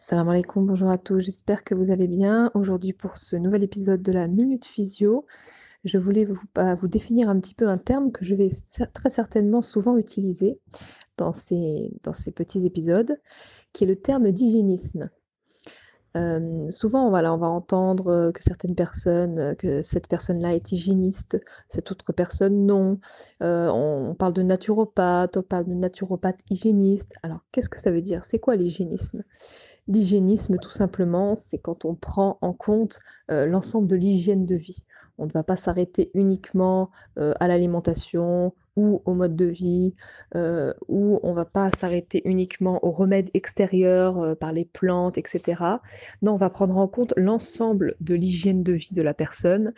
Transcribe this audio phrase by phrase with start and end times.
[0.00, 2.52] Salam alaikum, bonjour à tous, j'espère que vous allez bien.
[2.54, 5.26] Aujourd'hui pour ce nouvel épisode de la Minute Physio,
[5.82, 8.48] je voulais vous, bah, définir un petit peu un terme que je vais
[8.94, 10.60] très certainement souvent utiliser
[11.16, 13.20] dans ces, dans ces petits épisodes,
[13.72, 15.10] qui est le terme d'hygiénisme.
[16.16, 22.12] Euh, souvent, on va entendre que certaines personnes, que cette personne-là est hygiéniste, cette autre
[22.12, 23.00] personne non.
[23.42, 27.14] Euh, on, parle de naturopathe, on parle de naturopathe hygiéniste.
[27.24, 28.24] Alors, qu'est-ce que ça veut dire?
[28.24, 29.24] C'est quoi l'hygiénisme?
[29.88, 34.84] L'hygiénisme, tout simplement, c'est quand on prend en compte euh, l'ensemble de l'hygiène de vie.
[35.16, 39.92] On ne va pas s'arrêter uniquement euh, à l'alimentation ou au mode de vie,
[40.36, 45.64] euh, ou on va pas s'arrêter uniquement aux remèdes extérieurs euh, par les plantes, etc.
[46.22, 49.72] Non, on va prendre en compte l'ensemble de l'hygiène de vie de la personne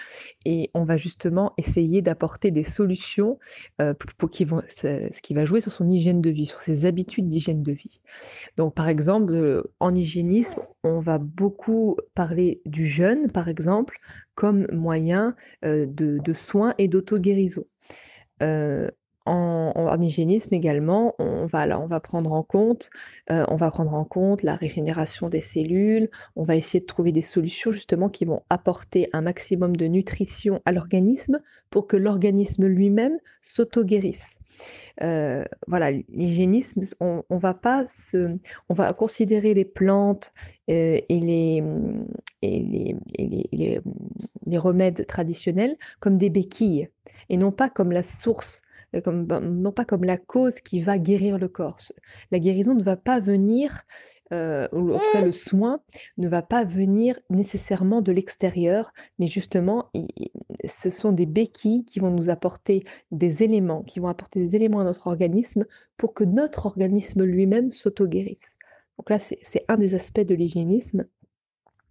[0.44, 3.38] et on va justement essayer d'apporter des solutions
[3.80, 7.62] euh, pour ce qui va jouer sur son hygiène de vie, sur ses habitudes d'hygiène
[7.62, 8.02] de vie.
[8.58, 13.98] Donc par exemple, en hygiénisme, on va beaucoup parler du jeûne, par exemple,
[14.34, 17.64] comme moyen de, soins et d'auto-guérison.
[19.26, 22.90] En, hygiénisme également, on va, on va prendre en compte,
[23.28, 26.08] on va prendre en compte la régénération des cellules.
[26.36, 30.62] On va essayer de trouver des solutions justement qui vont apporter un maximum de nutrition
[30.64, 31.38] à l'organisme
[31.70, 34.40] pour que l'organisme lui-même s'auto-guérisse.
[34.98, 38.36] voilà, l'hygiénisme, on, va pas se,
[38.68, 40.32] on va considérer les plantes
[40.66, 41.62] et les,
[42.42, 43.80] et les,
[44.46, 46.88] les, remèdes traditionnels comme des béquilles
[47.30, 48.60] et non pas comme la source,
[48.94, 51.78] euh, comme, ben, non pas comme la cause qui va guérir le corps.
[52.30, 53.84] La guérison ne va pas venir,
[54.32, 55.80] euh, en tout cas le soin
[56.18, 59.90] ne va pas venir nécessairement de l'extérieur, mais justement,
[60.68, 64.80] ce sont des béquilles qui vont nous apporter des éléments, qui vont apporter des éléments
[64.80, 68.58] à notre organisme pour que notre organisme lui-même s'auto-guérisse.
[68.98, 71.06] Donc là, c'est un des aspects de l'hygiénisme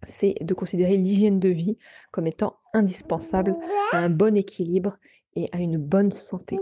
[0.04, 1.78] c'est de considérer l'hygiène de vie
[2.10, 3.56] comme étant indispensable
[3.92, 4.98] à un bon équilibre
[5.36, 6.58] et à une bonne santé.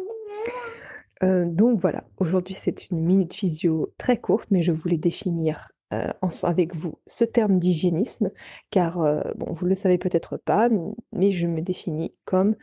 [1.23, 6.13] Euh, donc voilà, aujourd'hui c'est une minute physio très courte, mais je voulais définir euh,
[6.43, 8.31] avec vous ce terme d'hygiénisme,
[8.71, 10.69] car euh, bon, vous ne le savez peut-être pas,
[11.13, 12.55] mais je me définis comme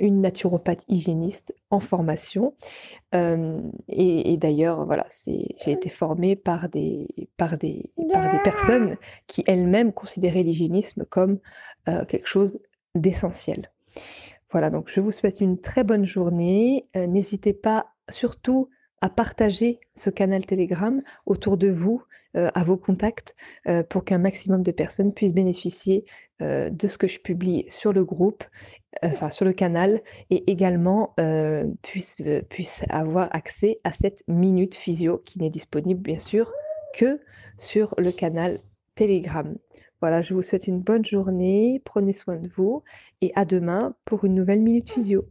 [0.00, 2.56] une naturopathe hygiéniste en formation.
[3.12, 7.06] Et, d'ailleurs, voilà, j'ai été formée par des,
[7.36, 8.96] par, des, par des personnes
[9.28, 11.38] qui elles-mêmes considéraient l'hygiénisme comme
[12.08, 12.58] quelque chose
[12.96, 13.70] d'essentiel.
[14.50, 16.88] Voilà, donc je vous souhaite une très bonne journée.
[16.94, 18.70] N'hésitez pas surtout
[19.00, 22.02] à partager ce canal Telegram autour de vous,
[22.36, 23.36] euh, à vos contacts,
[23.68, 26.04] euh, pour qu'un maximum de personnes puissent bénéficier
[26.42, 28.44] euh, de ce que je publie sur le groupe,
[29.02, 31.14] enfin sur le canal, et également
[31.82, 32.16] puissent
[32.88, 36.52] avoir accès à cette minute physio qui n'est disponible bien sûr
[36.94, 37.20] que
[37.58, 38.60] sur le canal
[38.94, 39.56] Telegram.
[40.00, 42.82] Voilà, je vous souhaite une bonne journée, prenez soin de vous
[43.20, 45.28] et à demain pour une nouvelle minute physio.